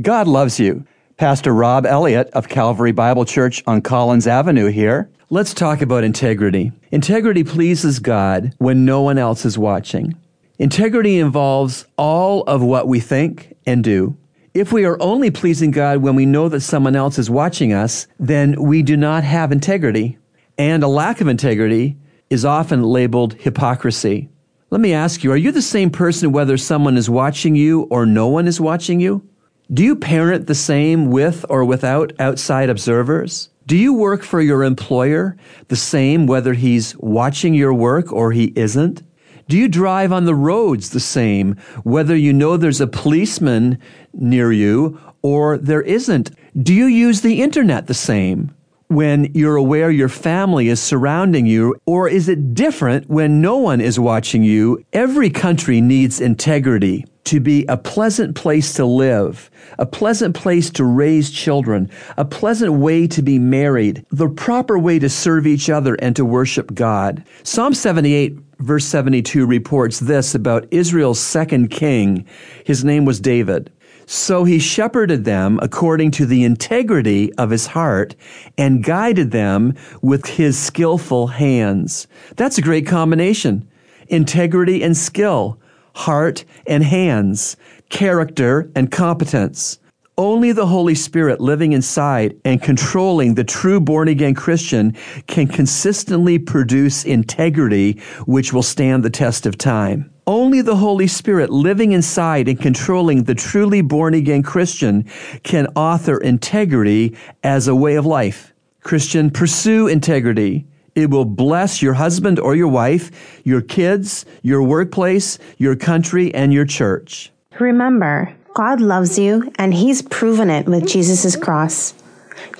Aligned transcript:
God 0.00 0.28
loves 0.28 0.60
you. 0.60 0.86
Pastor 1.16 1.52
Rob 1.52 1.84
Elliott 1.84 2.28
of 2.28 2.48
Calvary 2.48 2.92
Bible 2.92 3.24
Church 3.24 3.64
on 3.66 3.82
Collins 3.82 4.28
Avenue 4.28 4.68
here. 4.68 5.10
Let's 5.28 5.52
talk 5.52 5.82
about 5.82 6.04
integrity. 6.04 6.70
Integrity 6.92 7.42
pleases 7.42 7.98
God 7.98 8.54
when 8.58 8.84
no 8.84 9.02
one 9.02 9.18
else 9.18 9.44
is 9.44 9.58
watching. 9.58 10.14
Integrity 10.60 11.18
involves 11.18 11.84
all 11.96 12.44
of 12.44 12.62
what 12.62 12.86
we 12.86 13.00
think 13.00 13.56
and 13.66 13.82
do. 13.82 14.16
If 14.54 14.72
we 14.72 14.84
are 14.84 15.02
only 15.02 15.32
pleasing 15.32 15.72
God 15.72 15.98
when 15.98 16.14
we 16.14 16.26
know 16.26 16.48
that 16.48 16.60
someone 16.60 16.94
else 16.94 17.18
is 17.18 17.28
watching 17.28 17.72
us, 17.72 18.06
then 18.20 18.54
we 18.62 18.84
do 18.84 18.96
not 18.96 19.24
have 19.24 19.50
integrity. 19.50 20.16
And 20.56 20.84
a 20.84 20.88
lack 20.88 21.20
of 21.20 21.26
integrity 21.26 21.96
is 22.30 22.44
often 22.44 22.84
labeled 22.84 23.34
hypocrisy. 23.34 24.28
Let 24.70 24.80
me 24.80 24.92
ask 24.92 25.24
you, 25.24 25.32
are 25.32 25.36
you 25.36 25.50
the 25.50 25.60
same 25.60 25.90
person 25.90 26.30
whether 26.30 26.56
someone 26.56 26.96
is 26.96 27.10
watching 27.10 27.56
you 27.56 27.82
or 27.90 28.06
no 28.06 28.28
one 28.28 28.46
is 28.46 28.60
watching 28.60 29.00
you? 29.00 29.28
Do 29.70 29.84
you 29.84 29.96
parent 29.96 30.46
the 30.46 30.54
same 30.54 31.10
with 31.10 31.44
or 31.50 31.62
without 31.62 32.14
outside 32.18 32.70
observers? 32.70 33.50
Do 33.66 33.76
you 33.76 33.92
work 33.92 34.22
for 34.22 34.40
your 34.40 34.64
employer 34.64 35.36
the 35.68 35.76
same 35.76 36.26
whether 36.26 36.54
he's 36.54 36.96
watching 36.96 37.52
your 37.52 37.74
work 37.74 38.10
or 38.10 38.32
he 38.32 38.54
isn't? 38.56 39.02
Do 39.46 39.58
you 39.58 39.68
drive 39.68 40.10
on 40.10 40.24
the 40.24 40.34
roads 40.34 40.88
the 40.88 41.00
same 41.00 41.54
whether 41.84 42.16
you 42.16 42.32
know 42.32 42.56
there's 42.56 42.80
a 42.80 42.86
policeman 42.86 43.78
near 44.14 44.52
you 44.52 44.98
or 45.20 45.58
there 45.58 45.82
isn't? 45.82 46.30
Do 46.62 46.72
you 46.72 46.86
use 46.86 47.20
the 47.20 47.42
internet 47.42 47.88
the 47.88 47.94
same 47.94 48.54
when 48.86 49.30
you're 49.34 49.56
aware 49.56 49.90
your 49.90 50.08
family 50.08 50.68
is 50.68 50.80
surrounding 50.80 51.44
you 51.44 51.76
or 51.84 52.08
is 52.08 52.30
it 52.30 52.54
different 52.54 53.10
when 53.10 53.42
no 53.42 53.58
one 53.58 53.82
is 53.82 54.00
watching 54.00 54.42
you? 54.42 54.82
Every 54.94 55.28
country 55.28 55.82
needs 55.82 56.22
integrity 56.22 57.04
to 57.28 57.40
be 57.40 57.66
a 57.66 57.76
pleasant 57.76 58.34
place 58.34 58.72
to 58.72 58.86
live, 58.86 59.50
a 59.78 59.84
pleasant 59.84 60.34
place 60.34 60.70
to 60.70 60.84
raise 60.84 61.30
children, 61.30 61.90
a 62.16 62.24
pleasant 62.24 62.72
way 62.72 63.06
to 63.06 63.20
be 63.20 63.38
married, 63.38 64.04
the 64.10 64.30
proper 64.30 64.78
way 64.78 64.98
to 64.98 65.10
serve 65.10 65.46
each 65.46 65.68
other 65.68 65.94
and 65.96 66.16
to 66.16 66.24
worship 66.24 66.72
God. 66.72 67.22
Psalm 67.42 67.74
78 67.74 68.38
verse 68.60 68.86
72 68.86 69.46
reports 69.46 70.00
this 70.00 70.34
about 70.34 70.66
Israel's 70.70 71.20
second 71.20 71.68
king. 71.68 72.26
His 72.64 72.82
name 72.82 73.04
was 73.04 73.20
David. 73.20 73.70
So 74.06 74.44
he 74.44 74.58
shepherded 74.58 75.26
them 75.26 75.58
according 75.60 76.12
to 76.12 76.24
the 76.24 76.44
integrity 76.44 77.30
of 77.34 77.50
his 77.50 77.66
heart 77.66 78.16
and 78.56 78.82
guided 78.82 79.32
them 79.32 79.74
with 80.00 80.24
his 80.24 80.58
skillful 80.58 81.26
hands. 81.26 82.06
That's 82.36 82.56
a 82.56 82.62
great 82.62 82.86
combination. 82.86 83.70
Integrity 84.08 84.82
and 84.82 84.96
skill 84.96 85.60
heart, 85.94 86.44
and 86.66 86.84
hands, 86.84 87.56
character, 87.88 88.70
and 88.74 88.90
competence. 88.90 89.78
Only 90.18 90.50
the 90.50 90.66
Holy 90.66 90.96
Spirit 90.96 91.40
living 91.40 91.72
inside 91.72 92.36
and 92.44 92.60
controlling 92.60 93.34
the 93.34 93.44
true 93.44 93.80
born 93.80 94.08
again 94.08 94.34
Christian 94.34 94.96
can 95.28 95.46
consistently 95.46 96.40
produce 96.40 97.04
integrity 97.04 98.00
which 98.26 98.52
will 98.52 98.64
stand 98.64 99.04
the 99.04 99.10
test 99.10 99.46
of 99.46 99.56
time. 99.56 100.10
Only 100.26 100.60
the 100.60 100.74
Holy 100.74 101.06
Spirit 101.06 101.50
living 101.50 101.92
inside 101.92 102.48
and 102.48 102.60
controlling 102.60 103.24
the 103.24 103.34
truly 103.36 103.80
born 103.80 104.12
again 104.12 104.42
Christian 104.42 105.04
can 105.44 105.68
author 105.68 106.18
integrity 106.18 107.16
as 107.44 107.68
a 107.68 107.74
way 107.74 107.94
of 107.94 108.04
life. 108.04 108.52
Christian, 108.82 109.30
pursue 109.30 109.86
integrity. 109.86 110.66
It 110.98 111.10
will 111.10 111.24
bless 111.24 111.80
your 111.80 111.94
husband 111.94 112.40
or 112.40 112.56
your 112.56 112.66
wife, 112.66 113.12
your 113.44 113.60
kids, 113.60 114.26
your 114.42 114.64
workplace, 114.64 115.38
your 115.56 115.76
country, 115.76 116.34
and 116.34 116.52
your 116.52 116.64
church. 116.64 117.30
Remember, 117.60 118.34
God 118.54 118.80
loves 118.80 119.16
you, 119.16 119.48
and 119.60 119.72
He's 119.72 120.02
proven 120.02 120.50
it 120.50 120.66
with 120.66 120.88
Jesus' 120.88 121.36
cross. 121.36 121.94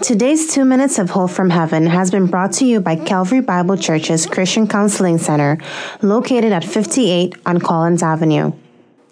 Today's 0.03 0.55
Two 0.55 0.65
Minutes 0.65 1.01
of 1.01 1.11
Hope 1.11 1.33
from 1.33 1.51
Heaven 1.51 1.87
has 1.87 2.13
been 2.13 2.29
brought 2.29 2.53
to 2.53 2.65
you 2.65 2.79
by 2.79 2.95
Calvary 2.95 3.41
Bible 3.41 3.77
Church's 3.77 4.25
Christian 4.25 4.69
Counseling 4.69 5.19
Center, 5.19 5.59
located 6.01 6.53
at 6.53 6.63
58 6.63 7.35
on 7.45 7.59
Collins 7.59 8.05
Avenue. 8.05 8.53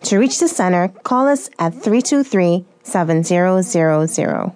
To 0.05 0.19
reach 0.19 0.39
the 0.39 0.47
center, 0.47 0.87
call 1.03 1.27
us 1.27 1.51
at 1.59 1.75
323 1.75 2.65
7000. 2.85 4.53